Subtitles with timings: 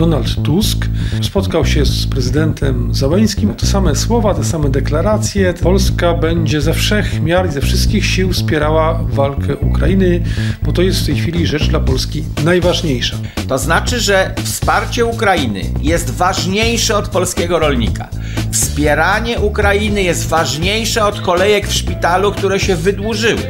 [0.00, 0.86] Donald Tusk
[1.22, 3.54] spotkał się z prezydentem Załęskim.
[3.54, 5.54] Te same słowa, te same deklaracje.
[5.62, 10.22] Polska będzie ze wszech miar i ze wszystkich sił wspierała walkę Ukrainy,
[10.62, 13.16] bo to jest w tej chwili rzecz dla Polski najważniejsza.
[13.48, 18.08] To znaczy, że wsparcie Ukrainy jest ważniejsze od polskiego rolnika.
[18.52, 23.42] Wspieranie Ukrainy jest ważniejsze od kolejek w szpitalu, które się wydłużyły.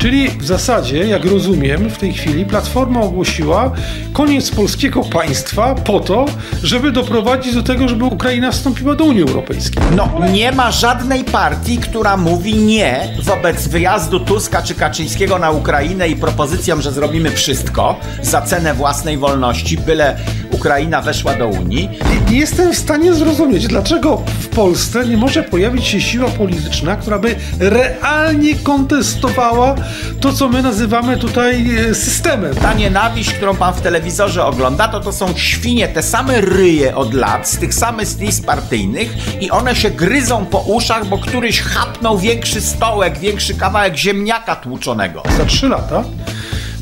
[0.00, 3.72] Czyli w zasadzie, jak rozumiem, w tej chwili Platforma ogłosiła
[4.12, 6.26] koniec polskiego państwa po to,
[6.62, 9.82] żeby doprowadzić do tego, żeby Ukraina wstąpiła do Unii Europejskiej.
[9.96, 16.08] No, nie ma żadnej partii, która mówi nie wobec wyjazdu Tuska czy Kaczyńskiego na Ukrainę
[16.08, 20.16] i propozycją, że zrobimy wszystko za cenę własnej wolności, byle
[20.52, 21.90] Ukraina weszła do Unii.
[22.30, 27.18] Nie jestem w stanie zrozumieć, dlaczego w Polsce nie może pojawić się siła polityczna, która
[27.18, 29.74] by realnie kontestowała
[30.20, 32.54] to, co my nazywamy tutaj e, systemem.
[32.54, 35.34] Ta nienawiść, którą pan w telewizorze ogląda, to to są
[35.70, 39.08] świnie, te same ryje od lat, z tych samych list partyjnych
[39.42, 45.22] i one się gryzą po uszach, bo któryś chapnął większy stołek, większy kawałek ziemniaka tłuczonego.
[45.38, 46.04] Za trzy lata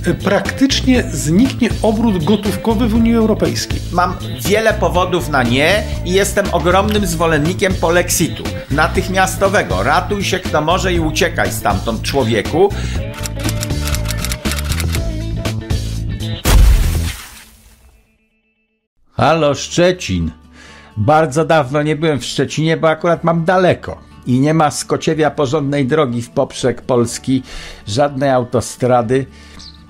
[0.06, 3.80] e, praktycznie zniknie obrót gotówkowy w Unii Europejskiej.
[3.92, 8.42] Mam wiele powodów na nie i jestem ogromnym zwolennikiem polexitu.
[8.70, 9.82] Natychmiastowego.
[9.82, 12.68] Ratuj się kto może i uciekaj stamtąd człowieku.
[19.18, 20.30] Halo Szczecin.
[20.96, 25.30] Bardzo dawno nie byłem w Szczecinie, bo akurat mam daleko i nie ma z Kociewia
[25.30, 27.42] porządnej drogi w poprzek Polski,
[27.86, 29.26] żadnej autostrady.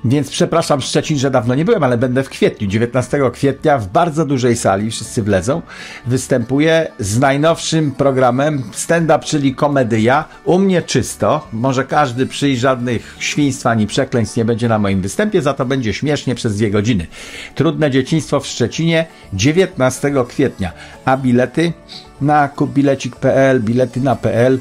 [0.04, 4.26] Więc przepraszam Szczecin, że dawno nie byłem, ale będę w kwietniu, 19 kwietnia w bardzo
[4.26, 5.62] dużej sali, wszyscy wlezą.
[6.06, 10.24] Występuję z najnowszym programem stand-up, czyli komedia.
[10.44, 15.42] U mnie czysto, może każdy przyjść, żadnych świństw ani przekleństw nie będzie na moim występie,
[15.42, 17.06] za to będzie śmiesznie przez dwie godziny.
[17.54, 20.72] Trudne dzieciństwo w Szczecinie, 19 kwietnia,
[21.04, 21.72] a bilety
[22.20, 24.58] na kupbilecik.pl, bilety na PL,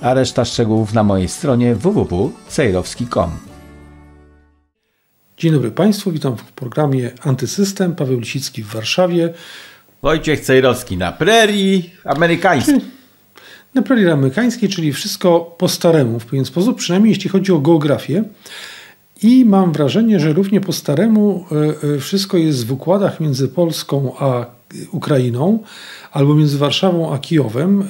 [0.00, 3.57] a reszta szczegółów na mojej stronie www.cejrowski.com.
[5.38, 7.94] Dzień dobry Państwu, witam w programie Antysystem.
[7.94, 9.34] Paweł Lisicki w Warszawie.
[10.02, 12.80] Wojciech Cejrowski na prerii amerykańskiej.
[13.74, 18.24] Na prerii amerykańskiej, czyli wszystko po staremu w pewien sposób, przynajmniej jeśli chodzi o geografię.
[19.22, 24.18] I mam wrażenie, że równie po staremu e, e, wszystko jest w układach między Polską
[24.18, 24.46] a
[24.92, 25.58] Ukrainą,
[26.12, 27.84] albo między Warszawą a Kijowem.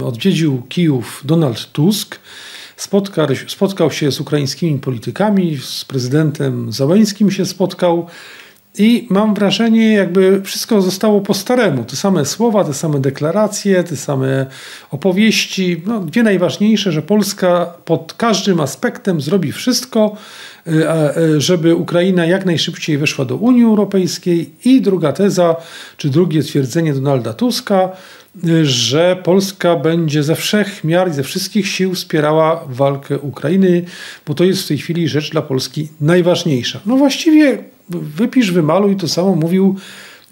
[0.00, 2.18] E, odwiedził Kijów Donald Tusk
[2.76, 8.06] spotkał, spotkał się z ukraińskimi politykami, z prezydentem Załęskim się spotkał.
[8.78, 11.84] I mam wrażenie, jakby wszystko zostało po staremu.
[11.84, 14.46] Te same słowa, te same deklaracje, te same
[14.90, 15.82] opowieści.
[15.86, 20.16] No, dwie najważniejsze, że Polska pod każdym aspektem zrobi wszystko,
[20.66, 24.50] e, e, żeby Ukraina jak najszybciej weszła do Unii Europejskiej.
[24.64, 25.56] I druga teza,
[25.96, 27.88] czy drugie twierdzenie Donalda Tuska,
[28.62, 33.84] że Polska będzie ze wszech miar i ze wszystkich sił wspierała walkę Ukrainy,
[34.26, 36.80] bo to jest w tej chwili rzecz dla Polski najważniejsza.
[36.86, 39.76] No właściwie wypisz, wymaluj, to samo mówił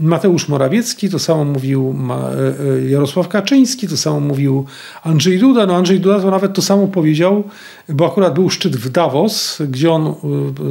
[0.00, 4.66] Mateusz Morawiecki, to samo mówił e, e, Jarosław Kaczyński, to samo mówił
[5.02, 5.66] Andrzej Duda.
[5.66, 7.44] No Andrzej Duda to nawet to samo powiedział,
[7.88, 10.14] bo akurat był szczyt w Davos, gdzie on e,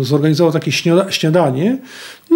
[0.03, 0.71] zorganizował takie
[1.09, 1.77] śniadanie,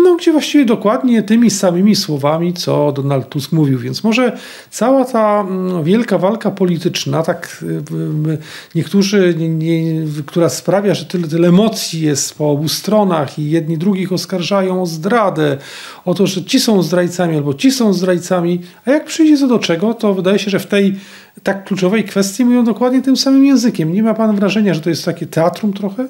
[0.04, 3.80] no, gdzie właściwie dokładnie tymi samymi słowami, co Donald Tusk mówił.
[3.80, 4.38] Więc może
[4.72, 7.66] cała ta mm, wielka walka polityczna, tak
[8.76, 13.78] niektórzy, nie, nie, która sprawia, że tyle, tyle emocji jest po obu stronach i jedni
[13.78, 15.58] drugich oskarżają o zdradę,
[16.06, 19.60] o to, że ci są zdrajcami albo ci są zdrajcami, a jak przyjdzie co do
[19.60, 20.96] czego, to wydaje się, że w tej
[21.44, 23.94] tak kluczowej kwestii mówią dokładnie tym samym językiem.
[23.94, 26.08] Nie ma pan wrażenia, że to jest takie teatrum trochę?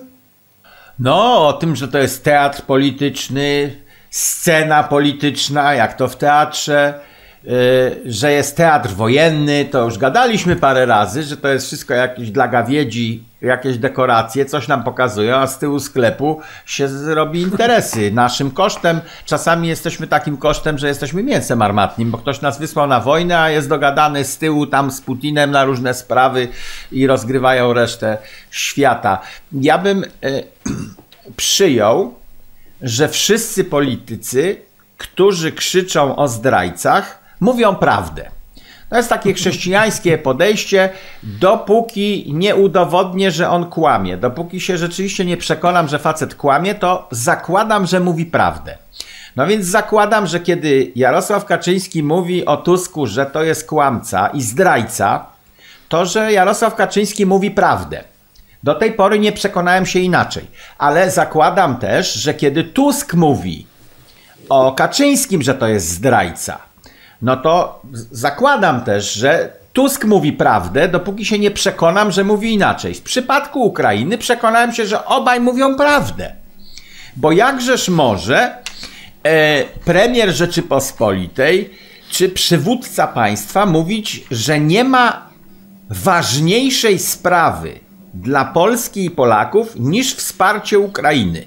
[1.00, 3.76] No, o tym, że to jest teatr polityczny,
[4.10, 7.00] scena polityczna, jak to w teatrze,
[7.44, 7.52] yy,
[8.06, 12.48] że jest teatr wojenny, to już gadaliśmy parę razy, że to jest wszystko jakieś dla
[12.48, 19.02] gawiedzi, jakieś dekoracje, coś nam pokazują, a z tyłu sklepu się robi interesy naszym kosztem.
[19.26, 23.50] Czasami jesteśmy takim kosztem, że jesteśmy mięsem armatnim, bo ktoś nas wysłał na wojnę, a
[23.50, 26.48] jest dogadany z tyłu tam z Putinem na różne sprawy
[26.92, 28.18] i rozgrywają resztę
[28.52, 29.20] świata.
[29.52, 30.44] Ja bym yy,
[31.38, 32.14] przyjął,
[32.82, 34.62] że wszyscy politycy,
[34.98, 38.37] którzy krzyczą o zdrajcach, mówią prawdę.
[38.90, 40.90] To jest takie chrześcijańskie podejście,
[41.24, 47.08] dopóki nie udowodnię, że on kłamie, dopóki się rzeczywiście nie przekonam, że facet kłamie, to
[47.12, 48.78] zakładam, że mówi prawdę.
[49.36, 54.42] No więc zakładam, że kiedy Jarosław Kaczyński mówi o Tusku, że to jest kłamca i
[54.42, 55.26] zdrajca,
[55.90, 58.04] to że Jarosław Kaczyński mówi prawdę.
[58.64, 60.46] Do tej pory nie przekonałem się inaczej,
[60.78, 63.66] ale zakładam też, że kiedy Tusk mówi
[64.50, 66.67] o Kaczyńskim, że to jest zdrajca,
[67.22, 67.82] no to
[68.12, 72.94] zakładam też, że Tusk mówi prawdę, dopóki się nie przekonam, że mówi inaczej.
[72.94, 76.36] W przypadku Ukrainy przekonałem się, że obaj mówią prawdę.
[77.16, 78.56] Bo jakżeż może
[79.24, 81.70] e, premier Rzeczypospolitej
[82.10, 85.30] czy przywódca państwa mówić, że nie ma
[85.90, 87.80] ważniejszej sprawy
[88.14, 91.46] dla Polski i Polaków niż wsparcie Ukrainy.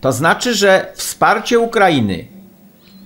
[0.00, 2.37] To znaczy, że wsparcie Ukrainy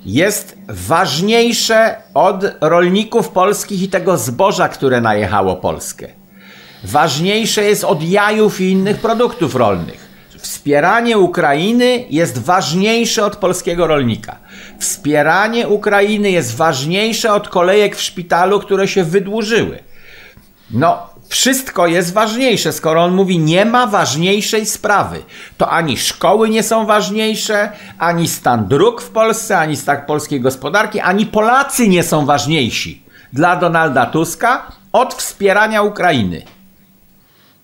[0.04, 6.08] jest ważniejsze od rolników polskich i tego zboża, które najechało Polskę.
[6.84, 10.12] Ważniejsze jest od jajów i innych produktów rolnych.
[10.38, 14.36] Wspieranie Ukrainy jest ważniejsze od polskiego rolnika.
[14.78, 19.78] Wspieranie Ukrainy jest ważniejsze od kolejek w szpitalu, które się wydłużyły.
[20.70, 22.72] No, wszystko jest ważniejsze.
[22.72, 25.22] Skoro on mówi, nie ma ważniejszej sprawy,
[25.58, 31.00] to ani szkoły nie są ważniejsze, ani stan dróg w Polsce, ani stan polskiej gospodarki,
[31.00, 33.02] ani Polacy nie są ważniejsi
[33.32, 36.42] dla Donalda Tuska od wspierania Ukrainy.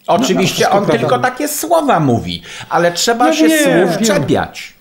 [0.06, 4.77] Oczywiście no, no, on tylko takie słowa mówi, ale trzeba no, się nie, słów czepiać.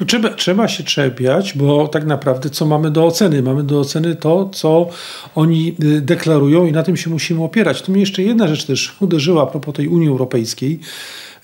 [0.00, 3.42] No trzeba, trzeba się czepiać, bo tak naprawdę co mamy do oceny?
[3.42, 4.88] Mamy do oceny to, co
[5.34, 7.82] oni y, deklarują i na tym się musimy opierać.
[7.82, 10.80] Tu mnie jeszcze jedna rzecz też uderzyła a propos tej Unii Europejskiej.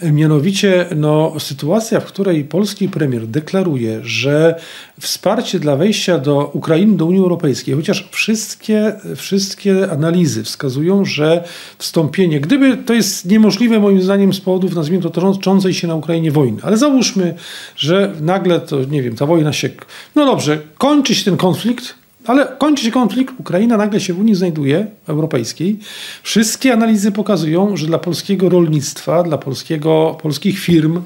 [0.02, 4.60] Mianowicie no, sytuacja, w której polski premier deklaruje, że
[5.00, 11.44] wsparcie dla wejścia do Ukrainy do Unii Europejskiej, chociaż wszystkie, wszystkie analizy wskazują, że
[11.78, 16.32] wstąpienie, gdyby to jest niemożliwe moim zdaniem z powodów, nazwijmy to, toczącej się na Ukrainie
[16.32, 17.34] wojny, ale załóżmy,
[17.76, 19.70] że nagle to, nie wiem, ta wojna się,
[20.14, 24.34] no dobrze, kończy się ten konflikt, ale kończy się konflikt, Ukraina nagle się w Unii
[24.34, 25.78] znajduje, europejskiej.
[26.22, 31.02] Wszystkie analizy pokazują, że dla polskiego rolnictwa, dla polskiego, polskich firm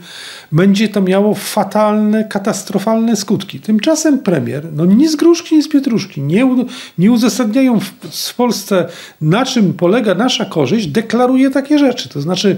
[0.52, 3.60] będzie to miało fatalne, katastrofalne skutki.
[3.60, 6.56] Tymczasem premier, no ni z gruszki, ni z pietruszki, nie,
[6.98, 8.88] nie uzasadniają w, w Polsce,
[9.20, 12.08] na czym polega nasza korzyść, deklaruje takie rzeczy.
[12.08, 12.56] To znaczy,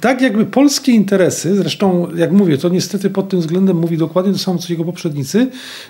[0.00, 4.38] tak jakby polskie interesy, zresztą jak mówię, to niestety pod tym względem mówi dokładnie to
[4.38, 5.46] samo, co jego poprzednicy,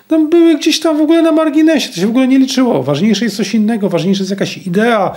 [0.07, 2.83] tam były gdzieś tam w ogóle na marginesie, się w ogóle nie liczyło.
[2.83, 5.15] Ważniejsze jest coś innego, ważniejsza jest jakaś idea,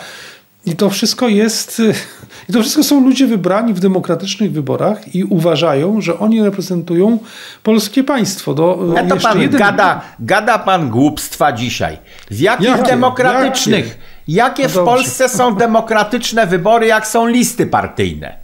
[0.66, 1.82] i to wszystko jest,
[2.48, 7.18] i to wszystko są ludzie wybrani w demokratycznych wyborach i uważają, że oni reprezentują
[7.62, 8.54] polskie państwo.
[8.54, 9.60] Do, ja to pan jeden...
[9.60, 11.98] gada, gada pan głupstwa dzisiaj.
[12.30, 12.90] W jakich jakie?
[12.90, 18.34] demokratycznych, jakie, jakie no w Polsce są demokratyczne wybory, jak są listy partyjne?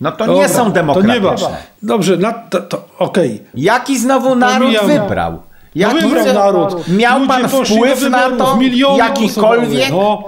[0.00, 1.20] No to Dobra, nie są demokratyczne.
[1.30, 2.18] To nie Dobrze,
[2.50, 3.34] to, to okej.
[3.34, 3.46] Okay.
[3.54, 5.42] Jaki znowu naród wybrał?
[5.74, 6.88] Jaki no wybrał naród?
[6.88, 8.58] Miał pan wpływ na to
[8.96, 9.90] jakikolwiek?
[9.90, 10.22] No.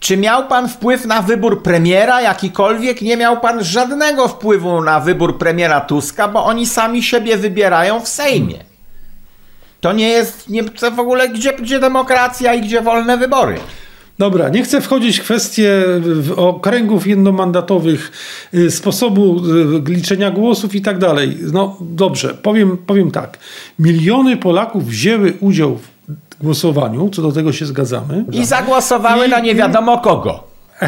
[0.00, 3.02] Czy miał pan wpływ na wybór premiera jakikolwiek?
[3.02, 8.08] Nie miał pan żadnego wpływu na wybór premiera Tuska, bo oni sami siebie wybierają w
[8.08, 8.58] Sejmie.
[9.80, 13.58] To nie jest nie, to w ogóle gdzie, gdzie demokracja i gdzie wolne wybory.
[14.18, 15.84] Dobra, nie chcę wchodzić w kwestie
[16.36, 18.12] okręgów jednomandatowych,
[18.54, 19.42] y, sposobu
[19.88, 21.36] y, liczenia głosów i tak dalej.
[21.52, 23.38] No dobrze, powiem, powiem tak.
[23.78, 25.88] Miliony Polaków wzięły udział w
[26.40, 28.24] głosowaniu, co do tego się zgadzamy.
[28.32, 30.44] I zagłosowały I, na nie wiadomo kogo.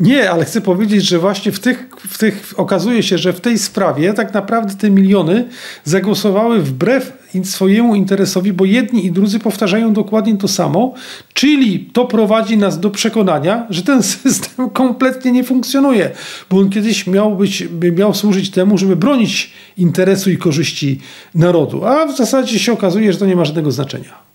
[0.00, 3.58] Nie, ale chcę powiedzieć, że właśnie w tych, w tych okazuje się, że w tej
[3.58, 5.48] sprawie tak naprawdę te miliony
[5.84, 10.94] zagłosowały wbrew swojemu interesowi, bo jedni i drudzy powtarzają dokładnie to samo,
[11.34, 16.10] czyli to prowadzi nas do przekonania, że ten system kompletnie nie funkcjonuje,
[16.50, 17.64] bo on kiedyś miał, być,
[17.96, 21.00] miał służyć temu, żeby bronić interesu i korzyści
[21.34, 24.30] narodu, a w zasadzie się okazuje, że to nie ma żadnego znaczenia.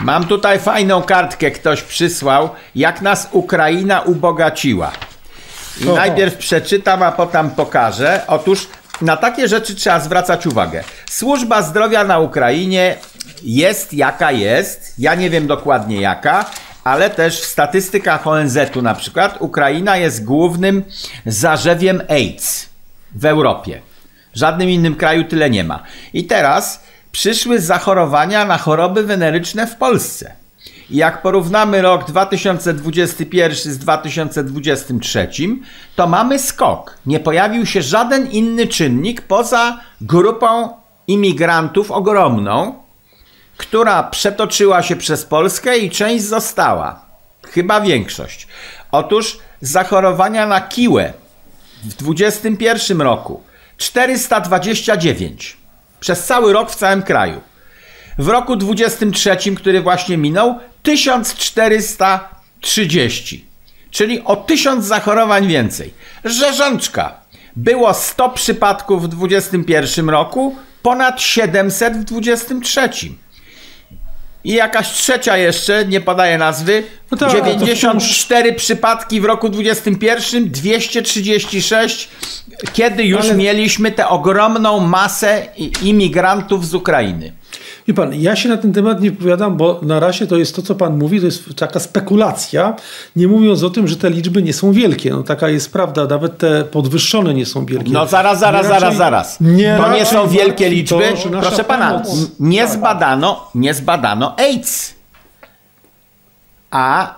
[0.00, 4.92] Mam tutaj fajną kartkę, ktoś przysłał, jak nas Ukraina ubogaciła.
[5.80, 8.20] I najpierw przeczytam, a potem pokażę.
[8.26, 8.68] Otóż
[9.00, 10.84] na takie rzeczy trzeba zwracać uwagę.
[11.10, 12.96] Służba zdrowia na Ukrainie
[13.42, 14.94] jest jaka jest.
[14.98, 16.44] Ja nie wiem dokładnie jaka,
[16.84, 20.84] ale też w statystykach ONZ-u na przykład Ukraina jest głównym
[21.26, 22.68] zarzewiem AIDS
[23.14, 23.80] w Europie.
[24.34, 25.82] W żadnym innym kraju tyle nie ma.
[26.12, 30.45] I teraz przyszły zachorowania na choroby weneryczne w Polsce.
[30.90, 35.28] Jak porównamy rok 2021 z 2023,
[35.96, 36.98] to mamy skok.
[37.06, 40.68] Nie pojawił się żaden inny czynnik poza grupą
[41.06, 42.74] imigrantów ogromną,
[43.56, 47.00] która przetoczyła się przez Polskę i część została.
[47.42, 48.48] Chyba większość.
[48.92, 51.12] Otóż zachorowania na kiłę
[51.84, 53.42] w 2021 roku
[53.76, 55.56] 429
[56.00, 57.40] przez cały rok w całym kraju.
[58.18, 63.44] W roku 23, który właśnie minął, 1430,
[63.90, 65.94] czyli o 1000 zachorowań więcej.
[66.24, 67.14] Rzeżączka.
[67.56, 72.88] Było 100 przypadków w 21 roku, ponad 700 w 23.
[74.44, 82.08] I jakaś trzecia jeszcze, nie podaję nazwy, No tak, 94 przypadki w roku 21, 236,
[82.72, 85.46] kiedy już Ale- mieliśmy tę ogromną masę
[85.82, 87.32] imigrantów z Ukrainy.
[87.88, 90.62] Wie pan, ja się na ten temat nie wypowiadam, bo na razie to jest to,
[90.62, 92.74] co pan mówi, to jest taka spekulacja,
[93.16, 95.10] nie mówiąc o tym, że te liczby nie są wielkie.
[95.10, 97.90] No taka jest prawda, nawet te podwyższone nie są wielkie.
[97.92, 99.40] No zaraz, zaraz, Nie zaraz, raczej- zaraz.
[99.40, 101.04] Nie to nie są wielkie liczby.
[101.22, 104.94] to, Proszę pana, pomoc- nie zbadano, nie zbadano AIDS.
[106.70, 107.14] A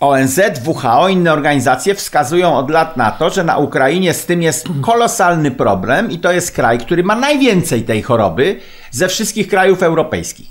[0.00, 4.68] ONZ, WHO, inne organizacje wskazują od lat na to, że na Ukrainie z tym jest
[4.82, 10.48] kolosalny problem i to jest kraj, który ma najwięcej tej choroby ze wszystkich krajów europejskich.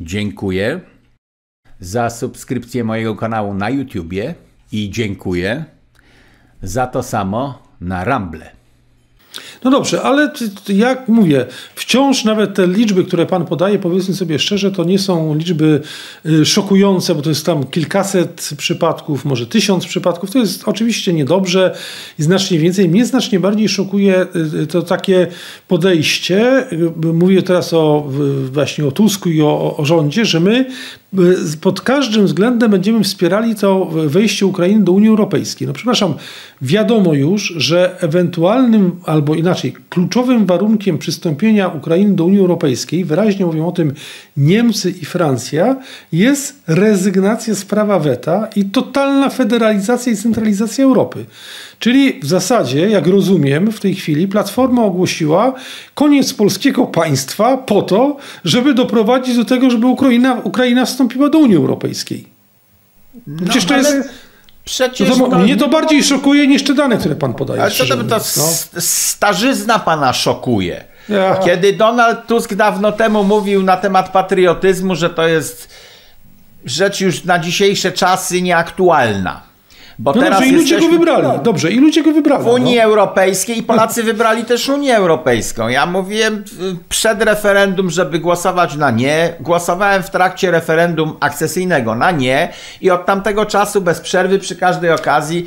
[0.00, 0.80] Dziękuję
[1.80, 4.34] za subskrypcję mojego kanału na YouTubie
[4.72, 5.64] i dziękuję
[6.62, 8.63] za to samo na Rumble.
[9.64, 10.32] No dobrze, ale
[10.68, 15.34] jak mówię, wciąż nawet te liczby, które pan podaje, powiedzmy sobie szczerze, to nie są
[15.34, 15.80] liczby
[16.26, 20.30] y, szokujące, bo to jest tam kilkaset przypadków, może tysiąc przypadków.
[20.30, 21.76] To jest oczywiście niedobrze
[22.18, 22.88] i znacznie więcej.
[22.88, 25.26] Mnie znacznie bardziej szokuje y, y, to takie
[25.68, 26.66] podejście,
[27.14, 28.04] mówię teraz o
[28.52, 30.66] właśnie o Tusku i o, o rządzie, że my
[31.60, 35.68] pod każdym względem będziemy wspierali to wejście Ukrainy do Unii Europejskiej.
[35.68, 36.14] No przepraszam,
[36.62, 43.66] wiadomo już, że ewentualnym, albo inaczej, kluczowym warunkiem przystąpienia Ukrainy do Unii Europejskiej, wyraźnie mówią
[43.66, 43.92] o tym
[44.36, 45.76] Niemcy i Francja,
[46.12, 51.24] jest rezygnacja z prawa weta i totalna federalizacja i centralizacja Europy.
[51.78, 55.52] Czyli w zasadzie, jak rozumiem, w tej chwili Platforma ogłosiła
[55.94, 61.56] koniec polskiego państwa po to, żeby doprowadzić do tego, żeby Ukraina, Ukraina wstąpiła do Unii
[61.56, 62.28] Europejskiej.
[63.44, 64.08] Przecież to ale jest.
[64.64, 67.62] Przecież To, to, to- mnie to bardziej szokuje niż te dane, które pan podaje.
[67.62, 68.44] Ale co to, to no.
[68.80, 70.84] starzyzna pana szokuje.
[71.08, 71.36] Ja.
[71.36, 75.68] Kiedy Donald Tusk dawno temu mówił na temat patriotyzmu, że to jest
[76.64, 79.42] rzecz już na dzisiejsze czasy nieaktualna.
[79.98, 81.28] Bo No teraz dobrze, i ludzie go wybrali.
[81.42, 82.44] Dobrze, i ludzie go wybrali.
[82.44, 82.82] w Unii no.
[82.82, 85.68] Europejskiej i Polacy wybrali też Unię Europejską.
[85.68, 89.34] Ja mówiłem y, przed referendum, żeby głosować na nie.
[89.40, 92.48] Głosowałem w trakcie referendum akcesyjnego na nie
[92.80, 95.46] i od tamtego czasu bez przerwy przy każdej okazji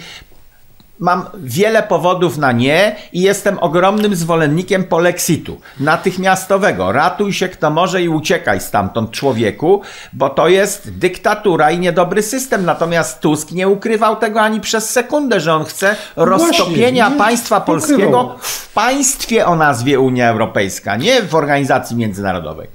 [0.99, 6.91] Mam wiele powodów na nie i jestem ogromnym zwolennikiem polexitu natychmiastowego.
[6.91, 9.81] Ratuj się kto może i uciekaj stamtąd człowieku,
[10.13, 12.65] bo to jest dyktatura i niedobry system.
[12.65, 17.57] Natomiast Tusk nie ukrywał tego ani przez sekundę, że on chce roztopienia No nie państwa
[17.57, 17.79] ukrywał.
[17.79, 22.67] polskiego w państwie o nazwie Unia Europejska, nie w organizacji międzynarodowej.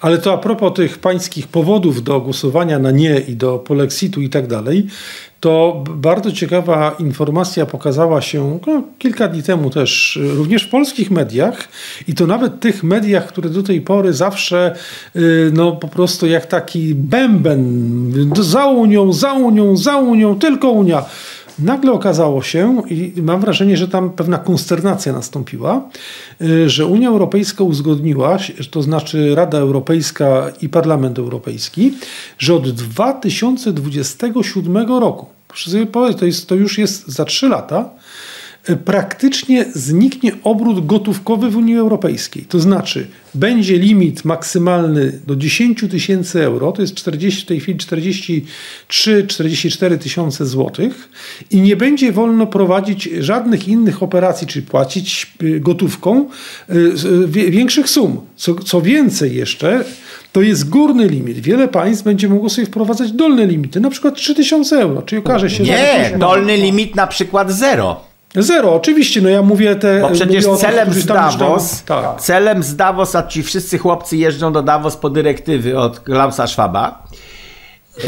[0.00, 4.28] Ale to a propos tych pańskich powodów do głosowania na nie i do polexitu i
[4.28, 4.86] tak dalej,
[5.42, 11.10] to bardzo ciekawa informacja pokazała się no, kilka dni temu też y, również w polskich
[11.10, 11.68] mediach
[12.08, 14.74] i to nawet tych mediach, które do tej pory zawsze
[15.16, 20.70] y, no po prostu jak taki bęben y, za Unią, za Unią, za Unią, tylko
[20.70, 21.04] Unia.
[21.58, 25.88] Nagle okazało się, i mam wrażenie, że tam pewna konsternacja nastąpiła,
[26.42, 28.38] y, że Unia Europejska uzgodniła,
[28.70, 31.94] to znaczy Rada Europejska i Parlament Europejski,
[32.38, 37.90] że od 2027 roku, proszę sobie powiedzieć, to, jest, to już jest za 3 lata,
[38.84, 42.44] praktycznie zniknie obrót gotówkowy w Unii Europejskiej.
[42.44, 47.78] To znaczy, będzie limit maksymalny do 10 tysięcy euro, to jest 40, w tej chwili
[48.88, 51.08] 43-44 tysiące złotych
[51.50, 56.28] i nie będzie wolno prowadzić żadnych innych operacji, czyli płacić y, gotówką
[56.70, 56.92] y,
[57.26, 58.20] wie- większych sum.
[58.36, 59.84] Co, co więcej jeszcze,
[60.32, 61.38] to jest górny limit.
[61.40, 65.64] Wiele państw będzie mogło sobie wprowadzać dolne limity, na przykład 3000 euro, czyli okaże się,
[65.64, 65.72] że...
[65.72, 68.11] Nie, dolny limit na przykład zero.
[68.36, 70.00] Zero, oczywiście, no ja mówię te...
[70.00, 72.20] Bo przecież mówię celem z tam- Davos, tak.
[72.20, 77.02] celem z Davos, a ci wszyscy chłopcy jeżdżą do Davos po dyrektywy od Klausa Schwaba,
[77.98, 78.02] e,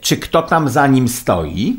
[0.00, 1.76] czy kto tam za nim stoi,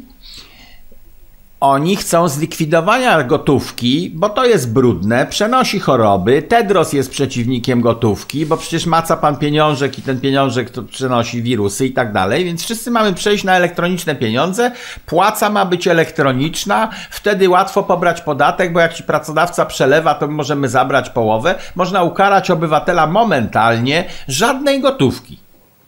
[1.65, 6.41] oni chcą zlikwidowania gotówki, bo to jest brudne, przenosi choroby.
[6.41, 11.86] Tedros jest przeciwnikiem gotówki, bo przecież maca pan pieniążek i ten pieniążek to przenosi wirusy
[11.86, 14.72] i tak dalej, więc wszyscy mamy przejść na elektroniczne pieniądze.
[15.05, 20.69] Płaca ma być elektroniczna, wtedy łatwo pobrać podatek, bo jak ci pracodawca przelewa, to możemy
[20.69, 21.55] zabrać połowę.
[21.75, 25.39] Można ukarać obywatela momentalnie, żadnej gotówki.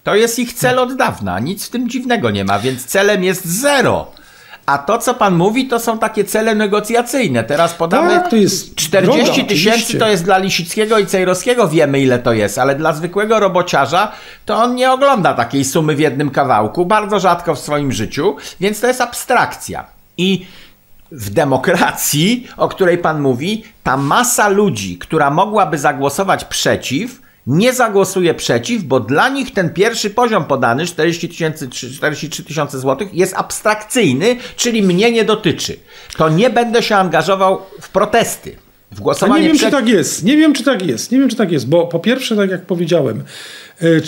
[0.03, 3.45] To jest ich cel od dawna, nic w tym dziwnego nie ma, więc celem jest
[3.45, 4.16] zero.
[4.67, 7.43] A to, co pan mówi, to są takie cele negocjacyjne.
[7.43, 11.99] Teraz podamy Tak, to jest 40 droga, tysięcy, to jest dla Lisickiego i Cejrowskiego, wiemy
[11.99, 14.11] ile to jest, ale dla zwykłego robociarza
[14.45, 18.79] to on nie ogląda takiej sumy w jednym kawałku, bardzo rzadko w swoim życiu, więc
[18.79, 19.85] to jest abstrakcja.
[20.17, 20.45] I
[21.11, 28.33] w demokracji, o której pan mówi, ta masa ludzi, która mogłaby zagłosować przeciw, nie zagłosuje
[28.33, 34.35] przeciw, bo dla nich ten pierwszy poziom podany, 40 tysięcy, 43 tysiące złotych, jest abstrakcyjny,
[34.55, 35.79] czyli mnie nie dotyczy.
[36.17, 38.55] To nie będę się angażował w protesty.
[38.91, 40.23] W głosowanie nie wiem, czy tak jest.
[40.23, 41.11] Nie wiem, czy tak jest.
[41.11, 43.23] Nie wiem, czy tak jest, bo po pierwsze, tak jak powiedziałem,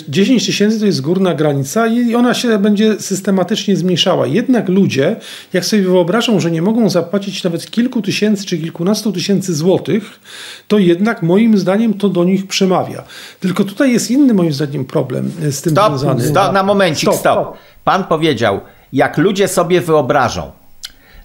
[0.10, 4.28] 10 e, tysięcy to jest górna granica i ona się będzie systematycznie zmniejszała.
[4.28, 5.16] Jednak ludzie,
[5.54, 10.20] jak sobie wyobrażą, że nie mogą zapłacić nawet kilku tysięcy czy kilkunastu tysięcy złotych,
[10.68, 13.04] to jednak moim zdaniem to do nich przemawia.
[13.40, 16.28] Tylko tutaj jest inny moim zdaniem problem z tym stop, związany.
[16.28, 17.20] Stop, na momencik, stop.
[17.20, 17.58] stop.
[17.84, 18.60] Pan powiedział,
[18.94, 20.59] jak ludzie sobie wyobrażą.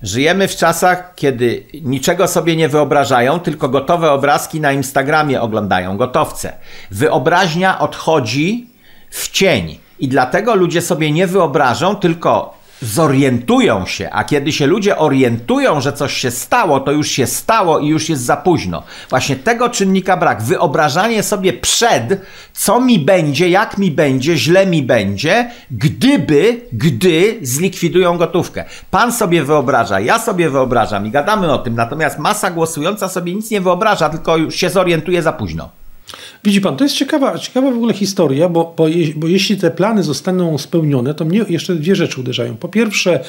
[0.04, 6.52] Żyjemy w czasach, kiedy niczego sobie nie wyobrażają, tylko gotowe obrazki na Instagramie oglądają, gotowce.
[6.90, 8.70] Wyobraźnia odchodzi
[9.10, 9.78] w cień.
[9.98, 15.92] I dlatego ludzie sobie nie wyobrażą, tylko zorientują się, a kiedy się ludzie orientują, że
[15.92, 18.82] coś się stało, to już się stało i już jest za późno.
[19.10, 20.42] Właśnie tego czynnika brak.
[20.42, 22.20] Wyobrażanie sobie przed,
[22.52, 28.64] co mi będzie, jak mi będzie, źle mi będzie, gdyby, gdy zlikwidują gotówkę.
[28.90, 33.50] Pan sobie wyobraża, ja sobie wyobrażam i gadamy o tym, natomiast masa głosująca sobie nic
[33.50, 35.83] nie wyobraża, tylko już się zorientuje za późno.
[36.44, 39.70] Widzi pan, to jest ciekawa, ciekawa w ogóle historia, bo, bo, je, bo jeśli te
[39.70, 42.56] plany zostaną spełnione, to mnie jeszcze dwie rzeczy uderzają.
[42.56, 43.20] Po pierwsze,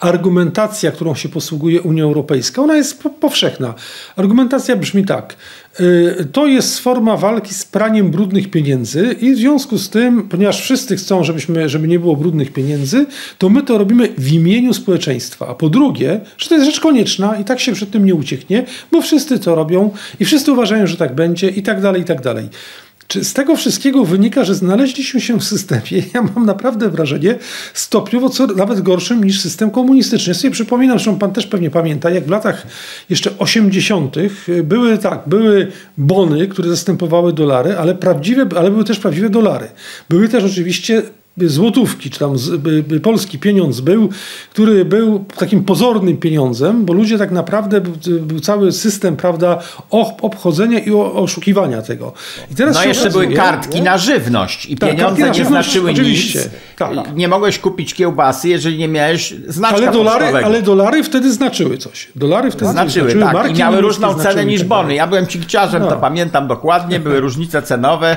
[0.00, 3.74] argumentacja, którą się posługuje Unia Europejska, ona jest powszechna.
[4.16, 5.36] Argumentacja brzmi tak.
[5.80, 10.60] Y, to jest forma walki z praniem brudnych pieniędzy i w związku z tym, ponieważ
[10.60, 13.06] wszyscy chcą, żebyśmy, żeby nie było brudnych pieniędzy,
[13.38, 15.48] to my to robimy w imieniu społeczeństwa.
[15.48, 18.64] A po drugie, że to jest rzecz konieczna i tak się przed tym nie ucieknie,
[18.90, 22.20] bo wszyscy to robią i wszyscy uważają, że tak będzie i tak dalej, i tak
[22.20, 22.48] dalej.
[23.08, 27.38] Czy z tego wszystkiego wynika, że znaleźliśmy się w systemie, ja mam naprawdę wrażenie,
[27.74, 30.30] stopniowo co, nawet gorszym niż system komunistyczny.
[30.30, 32.66] Ja sobie przypominam, że pan też pewnie pamięta, jak w latach
[33.10, 34.16] jeszcze 80.
[34.64, 39.68] były tak, były bony, które zastępowały dolary, ale prawdziwe, ale były też prawdziwe dolary.
[40.08, 41.02] Były też oczywiście
[41.40, 42.36] złotówki, czy tam
[43.02, 44.08] polski pieniądz był,
[44.50, 47.80] który był takim pozornym pieniądzem, bo ludzie tak naprawdę,
[48.20, 49.58] był cały system, prawda,
[50.22, 52.12] obchodzenia i oszukiwania tego.
[52.50, 53.82] I teraz no jeszcze były kartki nie?
[53.82, 56.38] na żywność i tak, pieniądze nie znaczyły oczywiście.
[56.38, 56.48] nic.
[56.76, 57.14] Tak.
[57.14, 62.08] Nie mogłeś kupić kiełbasy, jeżeli nie miałeś znaczka ale dolary, ale dolary wtedy znaczyły coś.
[62.16, 63.50] Dolary wtedy znaczyły, znaczyły tak.
[63.50, 64.94] I miały różną cenę niż tak bony.
[64.94, 65.88] Ja byłem cikciarzem, no.
[65.88, 68.16] to pamiętam dokładnie, były różnice cenowe.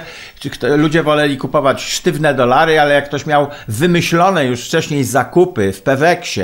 [0.78, 5.81] Ludzie woleli kupować sztywne dolary, ale jak jak ktoś miał wymyślone już wcześniej zakupy w
[5.81, 6.41] Peweksie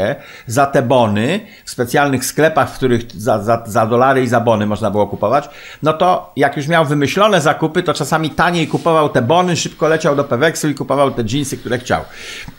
[0.47, 4.65] za te bony, w specjalnych sklepach, w których za, za, za dolary i za bony
[4.65, 5.49] można było kupować,
[5.83, 10.15] no to jak już miał wymyślone zakupy, to czasami taniej kupował te bony, szybko leciał
[10.15, 12.01] do Peweksu i kupował te jeansy, które chciał.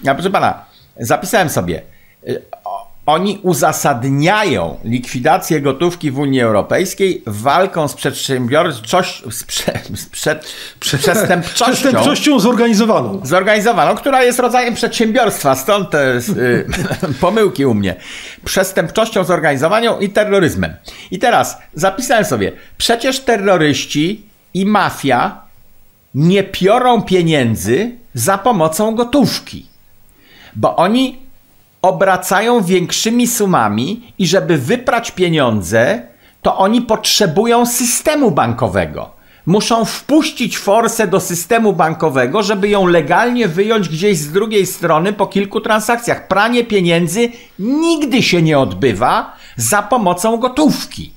[0.02, 0.64] Ja proszę pana,
[0.96, 1.82] zapisałem sobie
[2.28, 2.42] y,
[3.06, 11.64] oni uzasadniają likwidację gotówki w Unii Europejskiej walką z przedsiębiorczością, z, prze, z przed, przestępczością.
[11.72, 13.20] Przestępczością zorganizowaną.
[13.24, 16.66] Zorganizowaną, która jest rodzajem przedsiębiorstwa, stąd te y,
[17.20, 17.94] pomyłki u mnie.
[18.44, 20.74] Przestępczością zorganizowaną i terroryzmem.
[21.10, 24.22] I teraz zapisałem sobie, przecież terroryści
[24.54, 25.42] i mafia
[26.14, 29.66] nie piorą pieniędzy za pomocą gotówki.
[30.56, 31.21] Bo oni
[31.82, 36.02] obracają większymi sumami i żeby wyprać pieniądze,
[36.42, 39.10] to oni potrzebują systemu bankowego.
[39.46, 45.26] Muszą wpuścić forsę do systemu bankowego, żeby ją legalnie wyjąć gdzieś z drugiej strony po
[45.26, 46.28] kilku transakcjach.
[46.28, 51.12] Pranie pieniędzy nigdy się nie odbywa za pomocą gotówki.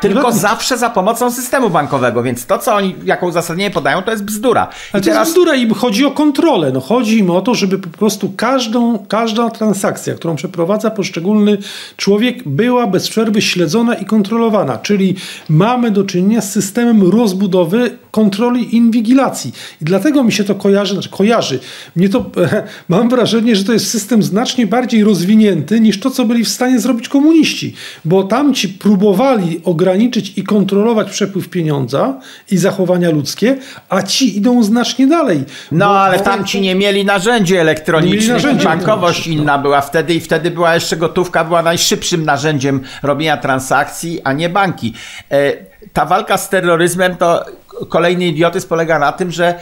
[0.00, 4.10] Tylko no, zawsze za pomocą systemu bankowego, więc to, co oni jako uzasadnienie podają, to
[4.10, 4.68] jest bzdura.
[4.92, 5.28] Ale I to teraz...
[5.28, 6.70] jest bzdura i chodzi o kontrolę.
[6.72, 11.58] No, chodzi im o to, żeby po prostu każdą, każda transakcja, którą przeprowadza poszczególny
[11.96, 14.78] człowiek, była bez przerwy śledzona i kontrolowana.
[14.78, 15.16] Czyli
[15.48, 19.52] mamy do czynienia z systemem rozbudowy kontroli i inwigilacji.
[19.82, 21.60] I dlatego mi się to kojarzy, znaczy kojarzy.
[21.96, 22.30] Mnie to,
[22.88, 26.80] mam wrażenie, że to jest system znacznie bardziej rozwinięty niż to, co byli w stanie
[26.80, 27.74] zrobić komuniści.
[28.04, 32.14] Bo tam ci próbowali ograniczyć i kontrolować przepływ pieniądza
[32.50, 33.56] i zachowania ludzkie,
[33.88, 35.44] a ci idą znacznie dalej.
[35.72, 40.50] No ale tam ci nie mieli narzędzi elektronicznych, narzędzi bankowość inna była wtedy i wtedy
[40.50, 44.94] była jeszcze gotówka, była najszybszym narzędziem robienia transakcji, a nie banki.
[45.30, 45.52] E,
[45.92, 47.44] ta walka z terroryzmem to
[47.88, 49.54] kolejny idiotyzm polega na tym, że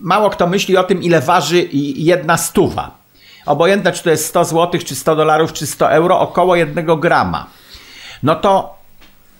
[0.00, 2.98] mało kto myśli o tym, ile waży jedna stuwa.
[3.46, 7.46] Obojętne, czy to jest 100 zł, czy 100 dolarów, czy 100 euro, około jednego grama.
[8.22, 8.79] No to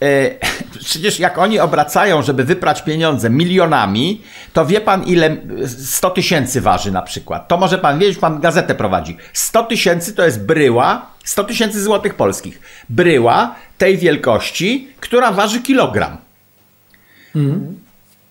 [0.85, 5.37] przecież jak oni obracają, żeby wyprać pieniądze milionami, to wie pan ile
[5.67, 7.49] 100 tysięcy waży na przykład.
[7.49, 9.17] To może pan wiedzieć, pan gazetę prowadzi.
[9.33, 12.61] 100 tysięcy to jest bryła, 100 tysięcy złotych polskich.
[12.89, 16.17] Bryła tej wielkości, która waży kilogram.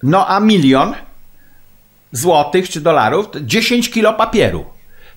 [0.04, 0.96] No a milion
[2.12, 4.66] złotych czy dolarów, to 10 kilo papieru.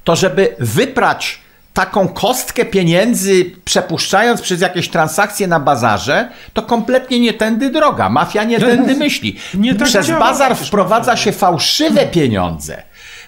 [0.04, 1.40] To żeby wyprać
[1.74, 8.08] taką kostkę pieniędzy, przepuszczając przez jakieś transakcje na bazarze, to kompletnie nie tędy droga.
[8.08, 9.36] Mafia nie tędy myśli.
[9.54, 12.82] Nie tak przez działa bazar wprowadza się fałszywe pieniądze.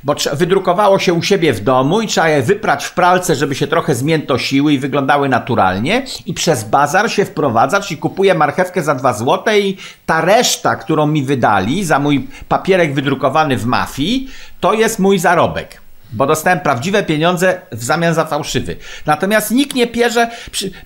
[0.04, 3.66] Bo wydrukowało się u siebie w domu i trzeba je wyprać w pralce, żeby się
[3.66, 6.02] trochę zmiętosiły i wyglądały naturalnie.
[6.26, 9.76] I przez bazar się wprowadza, czyli kupuję marchewkę za 2 złote i
[10.06, 14.28] ta reszta, którą mi wydali za mój papierek wydrukowany w mafii,
[14.60, 15.83] to jest mój zarobek.
[16.14, 18.76] Bo dostałem prawdziwe pieniądze w zamian za fałszywy.
[19.06, 20.30] Natomiast nikt nie pierze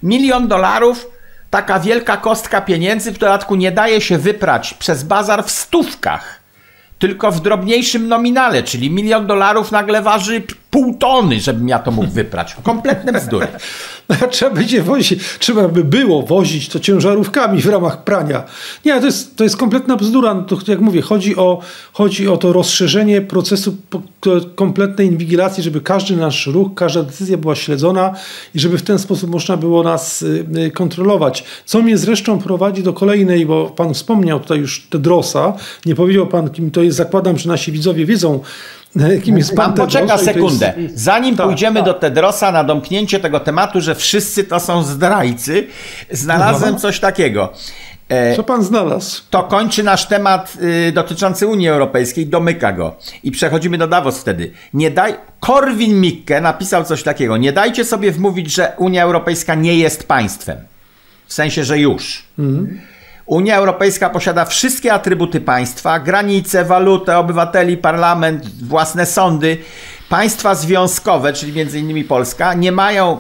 [0.03, 1.07] milion dolarów,
[1.51, 6.39] taka wielka kostka pieniędzy, w dodatku nie daje się wyprać przez bazar w stówkach
[6.99, 12.09] tylko w drobniejszym nominale, czyli milion dolarów nagle waży pół tony, żebym ja to mógł
[12.09, 12.57] wyprać.
[12.63, 13.47] Kompletne bzdury.
[14.31, 18.45] Trzeba będzie wozić, trzeba by było wozić to ciężarówkami w ramach prania.
[18.85, 20.35] Nie, to jest, to jest kompletna bzdura.
[20.35, 21.61] No To, jak mówię, chodzi o,
[21.93, 23.77] chodzi o to rozszerzenie procesu
[24.55, 28.15] kompletnej inwigilacji, żeby każdy nasz ruch, każda decyzja była śledzona
[28.55, 31.45] i żeby w ten sposób można było nas y, y, kontrolować.
[31.65, 35.53] Co mnie zresztą prowadzi do kolejnej, bo pan wspomniał tutaj już Tedrosa,
[35.87, 36.97] nie powiedział pan, kim to jest.
[36.97, 38.41] Zakładam, że nasi widzowie wiedzą,
[39.25, 40.75] kim jest pan Pan poczeka sekundę.
[40.77, 41.85] jest- Zanim Tak, pójdziemy tak.
[41.85, 45.67] do Tedrosa na domknięcie tego tematu, że wszyscy to są zdrajcy,
[46.11, 46.81] znalazłem Aha.
[46.81, 47.53] coś takiego.
[48.09, 49.23] E, Co pan znalazł?
[49.31, 50.53] To kończy nasz temat
[50.89, 52.97] y, dotyczący Unii Europejskiej, domyka go.
[53.23, 54.53] I przechodzimy do Davos wtedy.
[54.75, 55.15] Nie daj...
[55.41, 57.37] Korwin Mikke napisał coś takiego.
[57.37, 60.59] Nie dajcie sobie wmówić, że Unia Europejska nie jest państwem.
[61.27, 62.25] W sensie, że już.
[63.29, 69.59] Unia Europejska posiada wszystkie atrybuty państwa, granice, walutę, obywateli, parlament, własne sądy.
[70.09, 73.19] Państwa związkowe, czyli między innymi Polska, nie mają,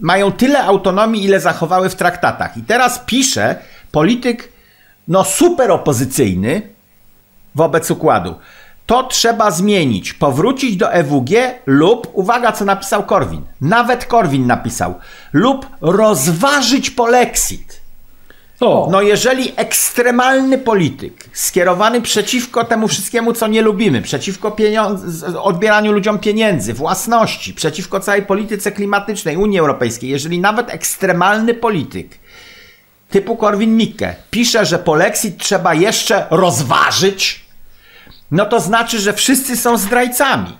[0.00, 2.56] mają tyle autonomii, ile zachowały w traktatach.
[2.56, 3.56] I teraz pisze
[3.92, 4.52] polityk
[5.08, 6.62] no super opozycyjny
[7.54, 8.34] wobec układu.
[8.86, 11.30] To trzeba zmienić, powrócić do EWG
[11.66, 14.94] lub, uwaga co napisał Korwin, nawet Korwin napisał,
[15.32, 17.83] lub rozważyć polexit.
[18.60, 25.92] O, No jeżeli ekstremalny polityk skierowany przeciwko temu wszystkiemu, co nie lubimy, przeciwko pieniądz- odbieraniu
[25.92, 32.18] ludziom pieniędzy, własności, przeciwko całej polityce klimatycznej Unii Europejskiej, jeżeli nawet ekstremalny polityk
[33.10, 37.44] typu Korwin-Mikke pisze, że polexit trzeba jeszcze rozważyć,
[38.30, 40.56] no to znaczy, że wszyscy są zdrajcami.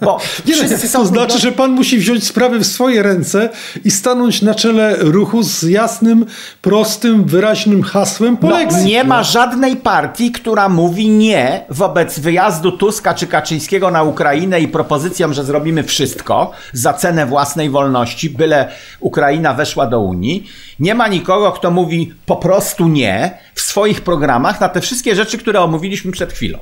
[0.00, 3.48] Bo Nie, wszyscy to są znaczy, że pan musi wziąć sprawy w swoje ręce
[3.84, 6.26] i stanąć na czele ruchu z jasnym,
[6.62, 8.84] prostym, wyraźnym hasłem No, polexit.
[8.84, 14.68] nie ma żadnej partii, która mówi nie wobec wyjazdu Tuska czy Kaczyńskiego na Ukrainę i
[14.68, 18.68] propozycją, że zrobimy wszystko za cenę własnej wolności, byle
[19.00, 20.46] Ukraina weszła do Unii.
[20.80, 25.38] Nie ma nikogo, kto mówi po prostu nie w swoich programach na te wszystkie rzeczy,
[25.38, 26.58] które omówiliśmy przed chwilą.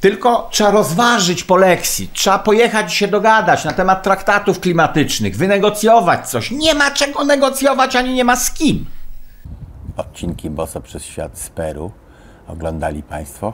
[0.00, 6.50] Tylko trzeba rozważyć polexit, trzeba pojechać i się dogadać na temat traktatów klimatycznych, wynegocjować coś.
[6.50, 8.86] Nie ma czego negocjować, ani nie ma z kim.
[9.96, 11.92] odcinki Boso przez świat z Peru
[12.48, 13.52] oglądali Państwo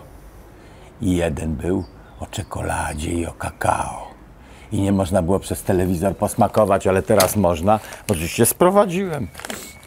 [1.01, 1.85] i jeden był
[2.21, 4.07] o czekoladzie i o kakao.
[4.73, 7.81] I nie można było przez telewizor posmakować, ale teraz można.
[8.11, 9.29] Oczywiście sprowadziłem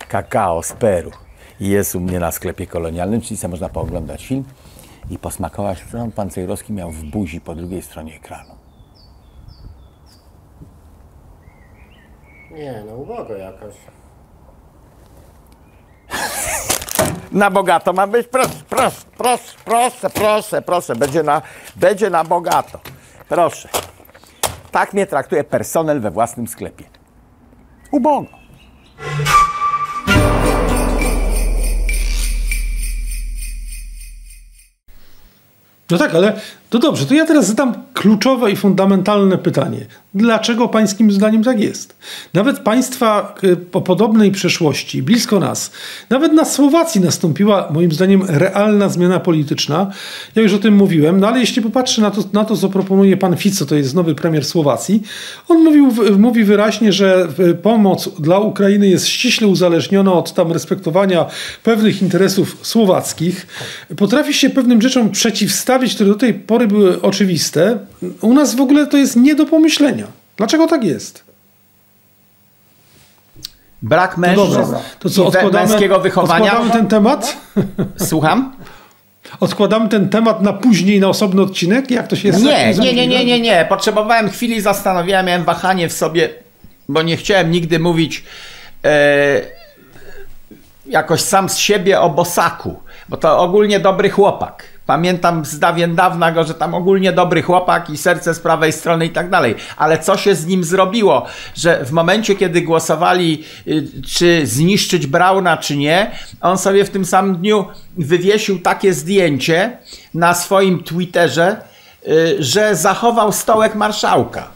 [0.07, 1.11] kakao z Peru.
[1.59, 4.43] I jest u mnie na sklepie kolonialnym, czyli można pooglądać film
[5.09, 8.55] i posmakować, co pan Cejrowski miał w buzi po drugiej stronie ekranu.
[12.51, 13.75] Nie, no ubogo jakoś.
[17.31, 21.41] Na bogato ma być, proszę, proszę, proszę, proszę, proszę, proszę, będzie na,
[21.75, 22.79] będzie na bogato.
[23.29, 23.69] Proszę.
[24.71, 26.85] Tak mnie traktuje personel we własnym sklepie.
[27.91, 28.27] Ubogo.
[35.91, 36.33] No tak, ale
[36.69, 39.85] to dobrze, to ja teraz zadam kluczowe i fundamentalne pytanie.
[40.13, 41.95] Dlaczego pańskim zdaniem tak jest?
[42.33, 45.71] Nawet państwa y, o podobnej przeszłości, blisko nas,
[46.09, 49.91] nawet na Słowacji nastąpiła moim zdaniem realna zmiana polityczna.
[50.35, 53.17] Ja już o tym mówiłem, no ale jeśli popatrzę na to, na to co proponuje
[53.17, 55.01] pan Fico, to jest nowy premier Słowacji,
[55.47, 61.25] on mówił, mówi wyraźnie, że y, pomoc dla Ukrainy jest ściśle uzależniona od tam respektowania
[61.63, 63.47] pewnych interesów słowackich.
[63.97, 67.77] Potrafi się pewnym rzeczom przeciwstawić, które do tej pory były oczywiste.
[68.21, 70.07] U nas w ogóle to jest nie do pomyślenia.
[70.37, 71.23] Dlaczego tak jest?
[73.81, 76.45] Brak mężczyzn to co, odkładamy, męskiego wychowania.
[76.45, 77.37] odkładamy ten temat?
[78.09, 78.55] Słucham?
[79.39, 81.91] Odkładamy ten temat na później, na osobny odcinek?
[81.91, 82.43] Jak to się jest?
[82.43, 83.65] Nie, nie, nie, nie, nie, nie.
[83.69, 86.29] Potrzebowałem chwili zastanowienia, miałem wahanie w sobie,
[86.89, 88.23] bo nie chciałem nigdy mówić
[88.85, 89.41] e,
[90.85, 94.63] jakoś sam z siebie o Bosaku, bo to ogólnie dobry chłopak.
[94.89, 99.05] Pamiętam z dawien dawna go, że tam ogólnie dobry chłopak i serce z prawej strony
[99.05, 99.55] i tak dalej.
[99.77, 101.25] Ale co się z nim zrobiło?
[101.55, 107.05] Że w momencie, kiedy głosowali, y, czy zniszczyć Brauna, czy nie, on sobie w tym
[107.05, 107.65] samym dniu
[107.97, 109.77] wywiesił takie zdjęcie
[110.13, 111.61] na swoim Twitterze,
[112.07, 114.47] y, że zachował stołek marszałka.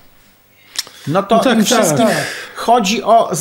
[1.07, 2.25] No to No tak, im wszystkim tak.
[2.55, 3.31] chodzi o.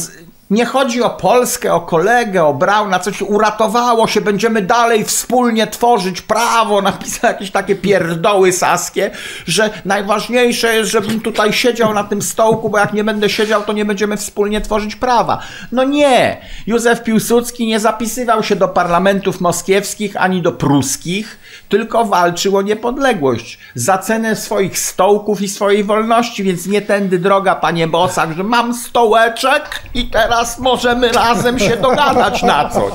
[0.53, 6.21] Nie chodzi o Polskę, o kolegę, o Brauna, coś uratowało się, będziemy dalej wspólnie tworzyć
[6.21, 9.11] prawo, napisał jakieś takie pierdoły saskie,
[9.47, 13.73] że najważniejsze jest, żebym tutaj siedział na tym stołku, bo jak nie będę siedział, to
[13.73, 15.43] nie będziemy wspólnie tworzyć prawa.
[15.73, 16.37] No nie!
[16.67, 21.39] Józef Piłsudski nie zapisywał się do parlamentów moskiewskich ani do pruskich,
[21.69, 27.55] tylko walczył o niepodległość za cenę swoich stołków i swojej wolności, więc nie tędy droga,
[27.55, 32.93] panie Bosak, że mam stołeczek i teraz możemy razem się dogadać na coś.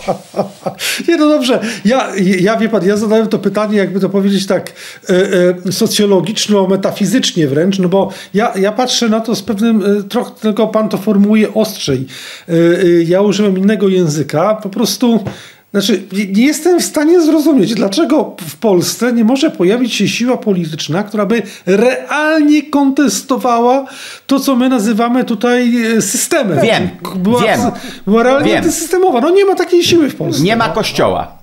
[1.08, 1.60] Nie, no dobrze.
[1.86, 2.08] Ja,
[2.40, 4.74] ja wie pan, ja zadałem to pytanie, jakby to powiedzieć tak,
[5.10, 10.32] e, e, socjologiczno-metafizycznie wręcz, no bo ja, ja patrzę na to z pewnym, e, trochę
[10.42, 12.08] tylko pan to formułuje ostrzej.
[13.06, 15.24] Ja użyłem innego języka, po prostu.
[15.72, 21.04] Znaczy, nie- jestem w stanie zrozumieć, dlaczego w Polsce nie może pojawić się siła polityczna,
[21.04, 23.86] która by realnie kontestowała
[24.28, 26.60] to, co my nazywamy tutaj e, systemem.
[26.62, 27.60] Wiem, była, wiem,
[28.08, 28.58] była realnie wiem.
[28.58, 29.22] antysystemowa.
[29.22, 30.44] No nie ma takiej siły w Polsce.
[30.44, 31.38] Nie ma kościoła.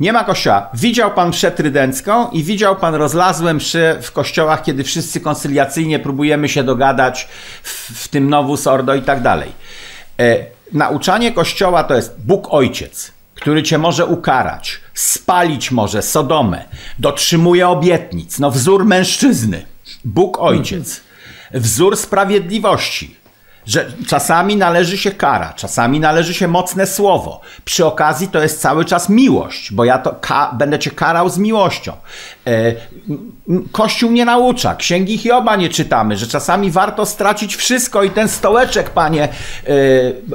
[0.00, 0.70] Nie ma kościoła.
[0.74, 6.48] Widział pan mszę trydencką i widział pan rozlazłe mszy w kościołach, kiedy wszyscy koncyliacyjnie próbujemy
[6.48, 7.28] się dogadać
[7.62, 9.48] w, w tym nowus ordo i tak dalej.
[10.20, 10.36] E,
[10.72, 13.12] nauczanie kościoła to jest Bóg Ojciec,
[13.46, 16.64] który cię może ukarać, spalić może Sodomę,
[16.98, 19.66] dotrzymuje obietnic, no wzór mężczyzny.
[20.04, 21.00] Bóg Ojciec.
[21.54, 23.16] Wzór sprawiedliwości
[23.66, 27.40] że czasami należy się kara, czasami należy się mocne słowo.
[27.64, 30.20] Przy okazji to jest cały czas miłość, bo ja to
[30.52, 31.92] będę cię karał z miłością.
[32.46, 32.74] E,
[33.72, 38.90] Kościół nie naucza, księgi Hioba nie czytamy, że czasami warto stracić wszystko i ten stołeczek,
[38.90, 39.28] panie e,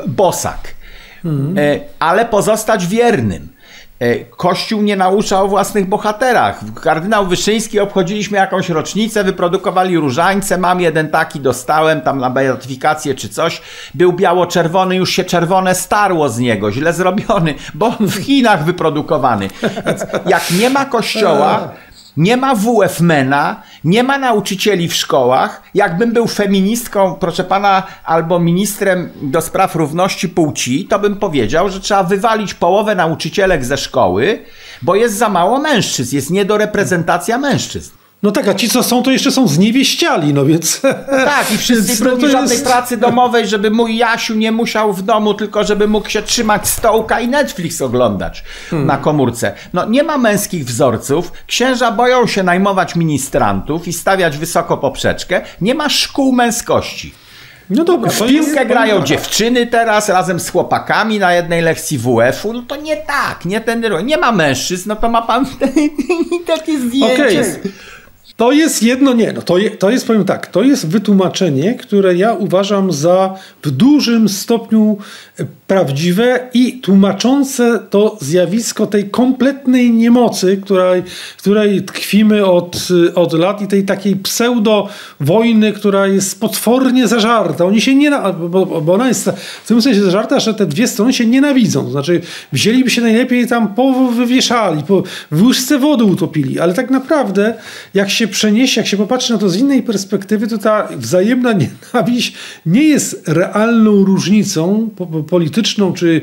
[0.07, 0.75] Bosak,
[1.25, 3.49] e, ale pozostać wiernym.
[3.99, 6.59] E, Kościół nie naucza o własnych bohaterach.
[6.83, 13.29] Kardynał Wyszyński obchodziliśmy jakąś rocznicę, wyprodukowali różańce, mam jeden taki, dostałem tam na beatyfikację czy
[13.29, 13.61] coś.
[13.93, 19.47] Był biało-czerwony, już się czerwone starło z niego, źle zrobiony, bo w Chinach wyprodukowany.
[19.85, 21.69] Więc jak nie ma kościoła,
[22.17, 25.61] nie ma WF-mena, nie ma nauczycieli w szkołach.
[25.73, 31.79] Jakbym był feministką, proszę pana, albo ministrem do spraw równości płci, to bym powiedział, że
[31.79, 34.45] trzeba wywalić połowę nauczycielek ze szkoły,
[34.81, 38.00] bo jest za mało mężczyzn, jest niedoreprezentacja mężczyzn.
[38.23, 40.81] No tak, a ci co są, to jeszcze są zniewieściali, no więc...
[41.25, 45.01] Tak, i wszyscy Więc, no, żadnej jest- pracy domowej, żeby mój Jasiu nie musiał w
[45.01, 48.87] domu, tylko żeby mógł się trzymać stołka i Netflix oglądać Hmm.
[48.87, 49.53] na komórce.
[49.73, 55.75] No nie ma męskich wzorców, księża boją się najmować ministrantów i stawiać wysoko poprzeczkę, nie
[55.75, 57.13] ma szkół męskości.
[57.69, 62.61] No dobra, W piłkę grają dziewczyny teraz razem z chłopakami na jednej lekcji WF-u, no
[62.67, 65.45] to nie tak, nie ten Nie ma mężczyzn, no to ma pan
[66.47, 67.23] takie zdjęcie.
[67.23, 67.71] Okej.
[68.41, 72.15] To jest jedno, nie, no to, je, to jest, powiem tak, to jest wytłumaczenie, które
[72.15, 74.97] ja uważam za w dużym stopniu
[75.39, 81.03] e, prawdziwe i tłumaczące to zjawisko tej kompletnej niemocy, której,
[81.37, 87.65] której tkwimy od, e, od lat i tej takiej pseudo-wojny, która jest potwornie zażarta.
[87.65, 88.11] Oni się nie,
[88.49, 89.29] bo, bo ona jest
[89.63, 91.91] w tym sensie zażarta, że te dwie strony się nienawidzą.
[91.91, 92.21] Znaczy
[92.53, 97.53] wzięliby się najlepiej tam powywieszali, po, w łyżce wody utopili, ale tak naprawdę
[97.93, 101.53] jak się przeniesie, jak się popatrzy na to z innej perspektywy, to ta wzajemna
[101.93, 102.33] nienawiść
[102.65, 106.21] nie jest realną różnicą po, po, polityczną, czy,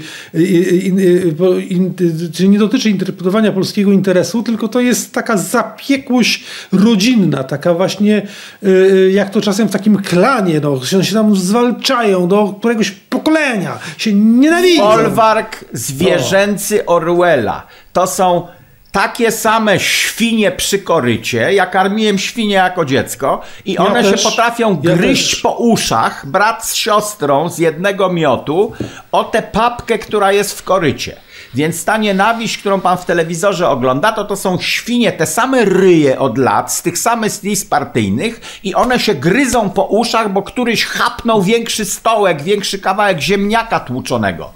[2.32, 8.22] czy nie dotyczy interpretowania polskiego interesu, tylko to jest taka zapiekłość rodzinna, taka właśnie,
[8.62, 12.90] y, y, jak to czasem w takim klanie, no, się się tam zwalczają do któregoś
[12.90, 14.82] pokolenia, się nienawidzą.
[14.82, 17.66] Folwark zwierzęcy Orwella.
[17.92, 18.46] To są
[18.92, 21.54] takie same świnie przy korycie.
[21.54, 24.22] Ja karmiłem świnie jako dziecko i Ja one też.
[24.22, 25.40] się potrafią Ja gryźć też.
[25.40, 28.72] po uszach, brat z siostrą z jednego miotu,
[29.12, 31.16] o tę papkę, która jest w korycie.
[31.54, 36.18] Więc ta nienawiść, którą pan w telewizorze ogląda, to to są świnie, te same ryje
[36.18, 40.84] od lat, z tych samych list partyjnych i one się gryzą po uszach, bo któryś
[40.84, 44.50] chapnął większy stołek, większy kawałek ziemniaka tłuczonego.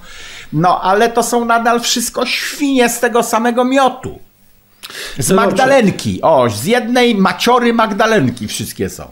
[0.52, 4.18] No, ale to są nadal wszystko świnie z tego samego miotu.
[5.18, 5.34] Z dobrze.
[5.34, 6.22] Magdalenki.
[6.22, 9.04] O, z jednej maciory Magdalenki wszystkie są.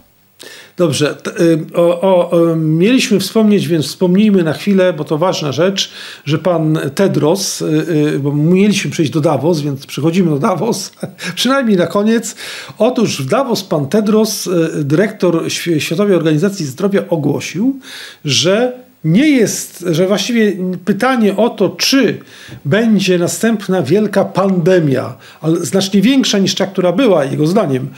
[0.76, 5.92] Dobrze, y, o, o, mieliśmy wspomnieć, więc wspomnijmy na chwilę, bo to ważna rzecz,
[6.24, 7.66] że pan Tedros, y,
[8.14, 10.92] y, bo mieliśmy przejść do Davos, więc przechodzimy do Davos,
[11.34, 12.36] przynajmniej na koniec.
[12.78, 17.78] Otóż w Davos pan Tedros, dyrektor Świ- Światowej Organizacji Zdrowia, ogłosił,
[18.24, 18.72] że
[19.04, 20.52] nie jest, że właściwie
[20.84, 22.18] pytanie o to, czy
[22.64, 27.88] będzie następna wielka pandemia, ale znacznie większa niż ta, która była, jego zdaniem,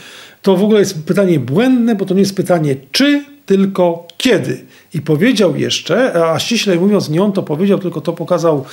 [0.41, 4.65] to w ogóle jest pytanie błędne, bo to nie jest pytanie czy, tylko kiedy.
[4.93, 8.65] I powiedział jeszcze, a ściślej mówiąc, nie on to powiedział, tylko to pokazał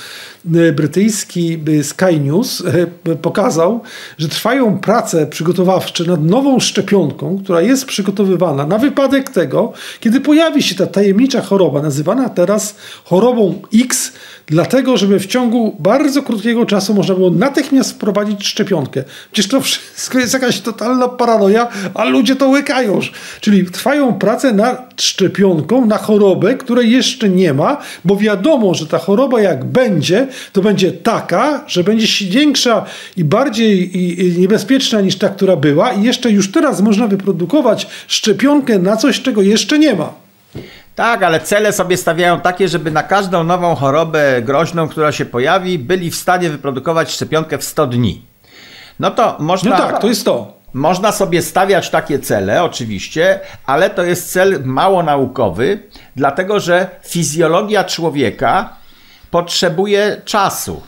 [0.55, 2.63] y, brytyjski y, Sky News,
[3.07, 3.81] y, pokazał,
[4.17, 10.63] że trwają prace przygotowawcze nad nową szczepionką, która jest przygotowywana na wypadek tego, kiedy pojawi
[10.63, 14.13] się ta tajemnicza choroba, nazywana teraz chorobą X,
[14.47, 19.03] dlatego, żeby w ciągu bardzo krótkiego czasu można było natychmiast wprowadzić szczepionkę.
[19.31, 22.99] Przecież to wszystko jest jakaś totalna paranoja, a ludzie to łykają.
[23.41, 28.97] Czyli trwają prace nad szczepionką na chorobę, której jeszcze nie ma, bo wiadomo, że ta
[28.97, 32.85] choroba jak będzie, to będzie taka, że będzie większa
[33.17, 38.79] i bardziej i niebezpieczna niż ta, która była i jeszcze już teraz można wyprodukować szczepionkę
[38.79, 40.13] na coś, czego jeszcze nie ma.
[40.95, 45.79] Tak, ale cele sobie stawiają takie, żeby na każdą nową chorobę groźną, która się pojawi,
[45.79, 48.21] byli w stanie wyprodukować szczepionkę w 100 dni.
[48.99, 49.71] No to można.
[49.71, 50.60] No tak, to jest to.
[50.73, 55.83] Można sobie stawiać takie cele, oczywiście, ale to jest cel mało naukowy,
[56.15, 58.75] dlatego że fizjologia człowieka
[59.31, 60.81] potrzebuje czasu.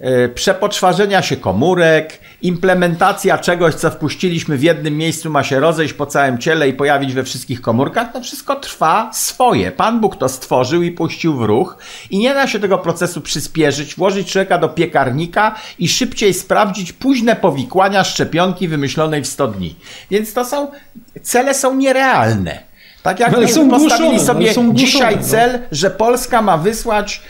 [0.00, 6.06] E, Przepoczwarzenia się komórek, implementacja czegoś, co wpuściliśmy w jednym miejscu, ma się rozejść po
[6.06, 9.72] całym ciele i pojawić we wszystkich komórkach, to wszystko trwa swoje.
[9.72, 11.76] Pan Bóg to stworzył i puścił w ruch
[12.10, 17.36] i nie da się tego procesu przyspieszyć, włożyć człowieka do piekarnika i szybciej sprawdzić późne
[17.36, 19.76] powikłania szczepionki wymyślonej w 100 dni.
[20.10, 20.70] Więc to są,
[21.22, 22.66] cele są nierealne.
[23.02, 25.22] Tak jak są postawili głoszone, sobie dzisiaj no.
[25.22, 27.22] cel, że Polska ma wysłać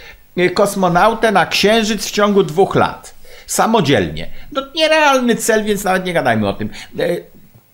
[0.55, 3.15] kosmonautę na Księżyc w ciągu dwóch lat.
[3.47, 4.27] Samodzielnie.
[4.53, 6.71] No nierealny cel, więc nawet nie gadajmy o tym.
[7.01, 7.03] Y,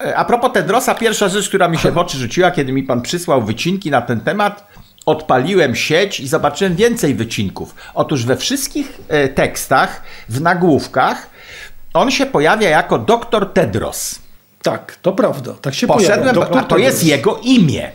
[0.04, 3.02] y, A propos Tedrosa, pierwsza rzecz, która mi się w oczy rzuciła, kiedy mi pan
[3.02, 4.66] przysłał wycinki na ten temat,
[5.06, 7.74] odpaliłem sieć i zobaczyłem więcej wycinków.
[7.94, 11.30] Otóż we wszystkich y, tekstach, w nagłówkach,
[11.94, 14.18] on się pojawia jako doktor Tedros.
[14.62, 15.52] Tak, to prawda.
[15.62, 16.32] Tak się Poszedłem, pojawia.
[16.40, 17.10] Doktor to jest Tedros.
[17.10, 17.92] jego imię.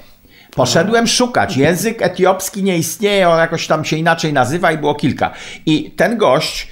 [0.57, 1.57] Poszedłem szukać.
[1.57, 5.31] Język etiopski nie istnieje, on jakoś tam się inaczej nazywa i było kilka.
[5.65, 6.67] I ten gość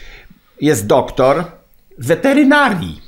[0.61, 1.43] jest doktor
[1.97, 3.01] weterynarii.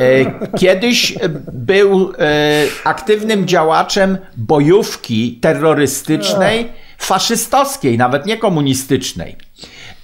[0.00, 1.14] E, Kiedyś
[1.52, 9.36] był e, aktywnym działaczem bojówki terrorystycznej, faszystowskiej, nawet nie komunistycznej.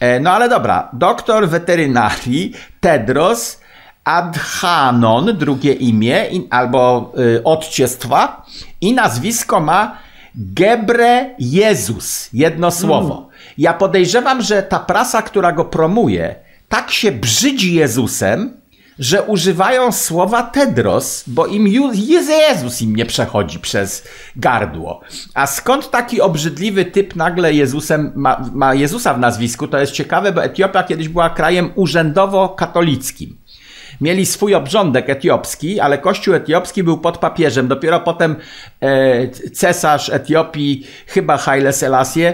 [0.01, 3.61] E, No ale dobra, doktor weterynarii Tedros
[4.09, 8.47] Adhanon, drugie imię, albo y, odciestwa
[8.81, 9.99] i nazwisko ma
[10.35, 13.29] Gebre Jezus, jedno słowo.
[13.59, 16.35] Ja podejrzewam, że ta prasa, która go promuje,
[16.69, 18.59] tak się brzydzi Jezusem,
[18.99, 24.05] że używają słowa Tedros, bo im Jezus im nie przechodzi przez
[24.37, 25.01] gardło.
[25.35, 29.69] A skąd taki obrzydliwy typ nagle Jezusem ma, ma Jezusa w nazwisku?
[29.69, 33.37] To jest ciekawe, bo Etiopia kiedyś była krajem urzędowo-katolickim.
[34.01, 37.69] Mieli swój obrządek etiopski, ale kościół etiopski był pod papieżem.
[37.69, 38.37] Dopiero potem
[38.81, 42.33] e, cesarz Etiopii, chyba Haile Selassie,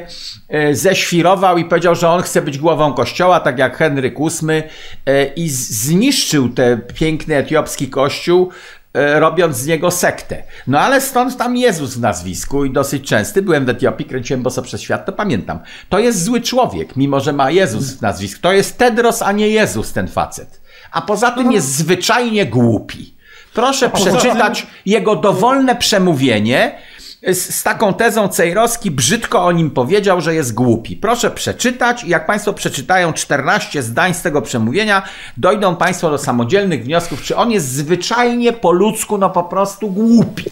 [0.48, 4.62] e, ześwirował i powiedział, że on chce być głową kościoła, tak jak Henryk VIII
[5.07, 8.50] e, i zniszczył ten piękny etiopski kościół,
[8.94, 10.42] robiąc z niego sektę.
[10.66, 13.42] No ale stąd tam Jezus w nazwisku i dosyć częsty.
[13.42, 15.59] Byłem w Etiopii, kręciłem boso przez świat, to pamiętam.
[15.88, 18.42] To jest zły człowiek, mimo że ma Jezus w nazwisku.
[18.42, 20.63] To jest Tedros, a nie Jezus ten facet.
[20.95, 23.15] A poza tym jest zwyczajnie głupi.
[23.55, 26.79] Proszę przeczytać jego dowolne przemówienie
[27.23, 30.97] z, z taką tezą Cejrowski brzydko o nim powiedział, że jest głupi.
[30.97, 35.03] Proszę przeczytać i jak Państwo przeczytają 14 zdań z tego przemówienia,
[35.37, 40.45] dojdą Państwo do samodzielnych wniosków, czy on jest zwyczajnie po ludzku, no po prostu głupi.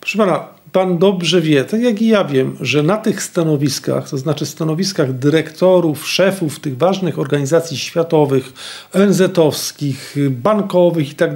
[0.00, 4.18] Proszę pana, pan dobrze wie, tak jak i ja wiem, że na tych stanowiskach, to
[4.18, 8.52] znaczy stanowiskach dyrektorów, szefów tych ważnych organizacji światowych,
[8.94, 11.34] ONZ-owskich, bankowych i tak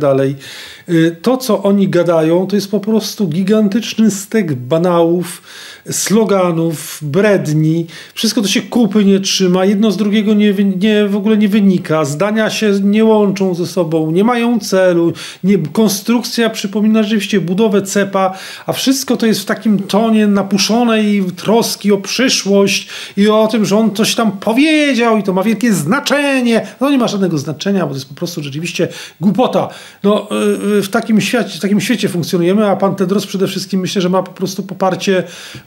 [0.89, 5.43] y, to co oni gadają, to jest po prostu gigantyczny stek banałów,
[5.91, 7.87] sloganów, bredni.
[8.15, 12.05] Wszystko to się kupy nie trzyma, jedno z drugiego nie, nie, w ogóle nie wynika,
[12.05, 15.13] zdania się nie łączą ze sobą, nie mają celu,
[15.45, 21.93] nie, konstrukcja przypomina rzeczywiście budowę cepa, a wszystko to jest w takim tonie napuszonej troski
[21.93, 26.67] o przyszłość i o tym, że on coś tam powiedział i to ma wielkie znaczenie.
[26.81, 28.89] No nie ma żadnego znaczenia, bo to jest po prostu rzeczywiście
[29.21, 29.69] głupota.
[30.03, 30.29] No,
[30.73, 34.03] y, y, w takim świecie, w takim świecie funkcjonujemy, a pan Tedros przede wszystkim myślę,
[34.03, 35.25] że ma po prostu poparcie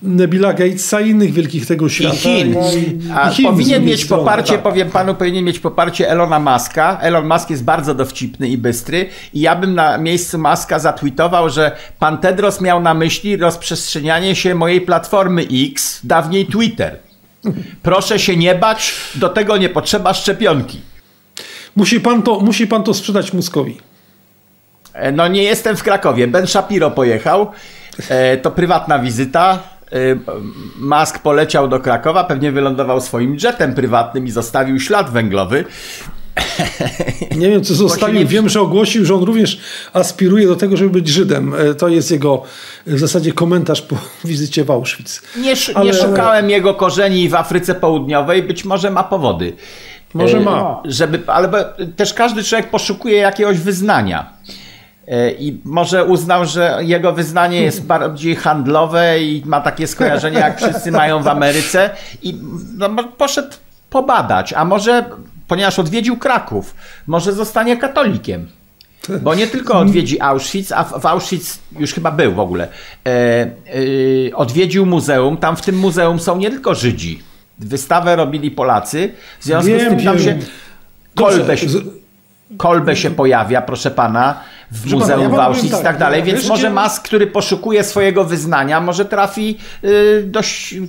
[0.08, 2.16] Billa Gatesa i innych wielkich tego świata.
[2.16, 2.54] I Chin.
[2.54, 4.62] I, a Chin powinien mieć strony, poparcie, tak.
[4.62, 6.98] powiem panu, powinien mieć poparcie Elona Muska.
[7.02, 11.72] Elon Musk jest bardzo dowcipny i bystry i ja bym na miejscu Muska zatweetował, że
[12.00, 17.00] pan Tedros miał na myśli rozprzestrzenianie się mojej platformy X, dawniej Twitter.
[17.82, 20.82] Proszę się nie bać, do tego nie potrzeba szczepionki.
[21.76, 23.78] Musi pan to, musi pan to sprzedać Muskowi.
[24.94, 26.28] E, no nie jestem w Krakowie.
[26.28, 27.52] Ben Shapiro pojechał.
[28.10, 29.60] E, to prywatna wizyta.
[29.94, 30.20] Y,
[30.80, 35.66] Musk poleciał do Krakowa, pewnie wylądował swoim jetem prywatnym i zostawił ślad węglowy.
[37.38, 38.28] Nie wiem, co zostawił.
[38.28, 39.60] Wiem, że ogłosił, że on również
[39.94, 41.54] aspiruje do tego, żeby być Żydem.
[41.54, 42.44] E, to jest jego
[42.86, 45.22] w zasadzie komentarz po wizycie w Auschwitz.
[45.38, 45.86] Nie, Ale...
[45.86, 48.44] nie szukałem jego korzeni w Afryce Południowej.
[48.44, 49.54] Być może ma powody.
[50.14, 50.82] Może ma.
[50.86, 51.50] E, żeby, ale
[51.96, 54.30] też każdy człowiek poszukuje jakiegoś wyznania.
[55.08, 60.58] E, I może uznał, że jego wyznanie jest bardziej handlowe i ma takie skojarzenia, jak
[60.58, 61.90] wszyscy mają w Ameryce,
[62.22, 62.40] i
[62.78, 63.56] no, poszedł
[63.90, 64.54] pobadać.
[64.54, 65.06] A może,
[65.48, 66.76] ponieważ odwiedził Kraków,
[67.08, 68.48] może zostanie katolikiem.
[69.22, 72.68] Bo nie tylko odwiedzi Auschwitz, a w Auschwitz już chyba był w ogóle.
[73.06, 75.38] E, e, odwiedził muzeum.
[75.38, 77.22] Tam w tym muzeum są nie tylko Żydzi.
[77.60, 79.12] Wystawę robili Polacy.
[79.40, 80.38] W związku wiem, z tym tam się
[81.16, 81.68] kolbę, się
[82.58, 86.70] kolbę się pojawia, proszę pana w Muzeum ja Auschwitz tak, i tak dalej, więc może
[86.70, 90.40] Mask, który poszukuje swojego wyznania, może trafi y, do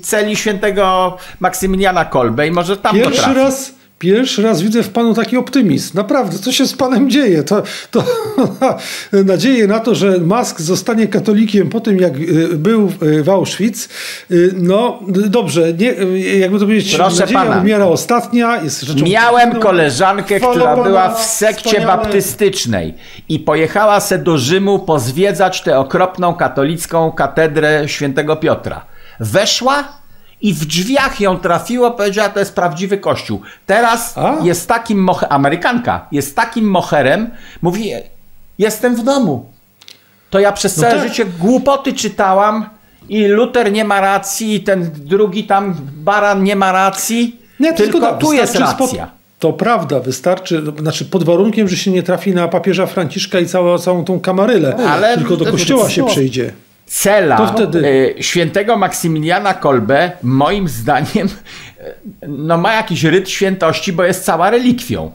[0.02, 5.14] celi świętego Maksymiliana Kolbe i może tam Pierwszy to raz Pierwszy raz widzę w panu
[5.14, 5.96] taki optymizm.
[5.96, 7.42] Naprawdę, co się z panem dzieje?
[7.42, 8.04] To, to
[9.12, 12.92] nadzieję na to, że Musk zostanie katolikiem po tym, jak y, był
[13.22, 13.88] w Auschwitz.
[14.30, 15.94] Y, no dobrze, nie,
[16.38, 17.60] jakby to powiedzieć, Proszę nadzieja pana.
[17.60, 18.62] umiera ostatnia.
[18.62, 22.94] Jest rzeczą Miałem koleżankę, która była w sekcie baptystycznej
[23.28, 28.84] i pojechała se do Rzymu pozwiedzać tę okropną katolicką katedrę świętego Piotra.
[29.20, 29.97] Weszła
[30.40, 33.40] i w drzwiach ją trafiło, powiedziała, to jest prawdziwy kościół.
[33.66, 34.36] Teraz A?
[34.42, 37.30] jest takim moherem, Amerykanka, jest takim moherem,
[37.62, 37.92] mówi,
[38.58, 39.46] jestem w domu.
[40.30, 41.08] To ja przez no całe tak.
[41.08, 42.66] życie głupoty czytałam
[43.08, 48.00] i Luter nie ma racji, i ten drugi tam baran nie ma racji, nie, tylko
[48.00, 49.10] tak, tu jest racja.
[49.38, 53.78] To prawda, wystarczy, znaczy pod warunkiem, że się nie trafi na papieża Franciszka i całą,
[53.78, 56.52] całą tą kamarylę, Ale tylko do kościoła się przejdzie
[56.88, 57.82] cela wtedy...
[58.18, 61.28] E, świętego Maksymiliana Kolbe, moim zdaniem,
[61.80, 61.94] e,
[62.28, 65.10] no ma jakiś ryt świętości, bo jest cała relikwią.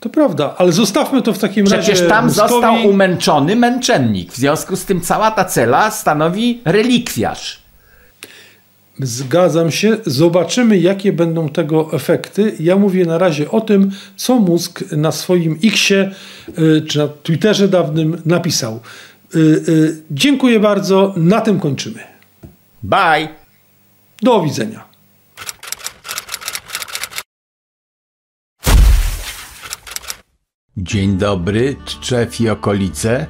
[0.00, 1.92] To prawda, ale zostawmy to w takim Przecież razie.
[1.92, 2.48] Przecież tam Muskowi...
[2.48, 4.32] został umęczony męczennik.
[4.32, 7.62] W związku z tym cała ta cela stanowi relikwiarz.
[9.00, 9.96] Zgadzam się.
[10.06, 12.54] Zobaczymy, jakie będą tego efekty.
[12.60, 16.10] Ja mówię na razie o tym, co mózg na swoim Xie
[16.48, 18.80] e, czy na Twitterze dawnym napisał.
[19.34, 21.14] Y, y, dziękuję bardzo.
[21.16, 22.00] Na tym kończymy.
[22.82, 23.28] Bye.
[24.22, 24.88] Do widzenia.
[30.76, 33.26] Dzień dobry, Tczew i okolice.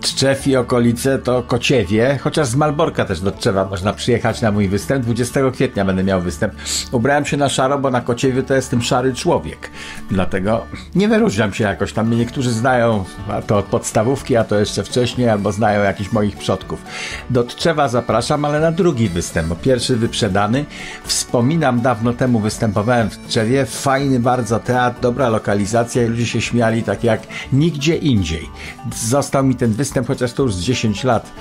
[0.00, 4.68] Tczew i okolice to Kociewie, chociaż z Malborka też do Tczewa można przyjechać na mój
[4.68, 5.04] występ.
[5.04, 6.54] 20 kwietnia będę miał występ.
[6.92, 9.70] Ubrałem się na szaro, bo na Kociewie to jestem szary człowiek.
[10.10, 12.08] Dlatego nie wyróżniam się jakoś tam.
[12.08, 16.36] Mnie niektórzy znają, a to od podstawówki, a to jeszcze wcześniej, albo znają jakichś moich
[16.36, 16.82] przodków.
[17.30, 20.64] Do Tczewa zapraszam, ale na drugi występ, bo pierwszy wyprzedany.
[21.04, 23.66] Wspominam, dawno temu występowałem w Tczewie.
[23.66, 27.20] Fajny bardzo teatr, dobra lokalizacja i ludzie się śmiali tak jak
[27.52, 28.50] nigdzie indziej.
[28.94, 31.32] Został mi ten występ występ, chociaż to już z 10 lat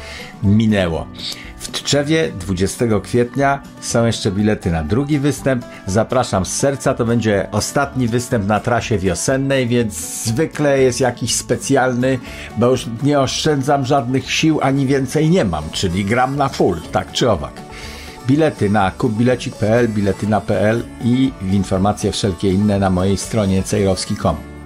[0.43, 1.07] minęło.
[1.57, 5.65] W Tczewie 20 kwietnia są jeszcze bilety na drugi występ.
[5.87, 9.93] Zapraszam z serca, to będzie ostatni występ na trasie wiosennej, więc
[10.23, 12.19] zwykle jest jakiś specjalny,
[12.57, 17.11] bo już nie oszczędzam żadnych sił, ani więcej nie mam, czyli gram na full, tak
[17.11, 17.53] czy owak.
[18.27, 24.58] Bilety na kupbilecik.pl, bilety na.pl i informacje wszelkie inne na mojej stronie cejrowski.com.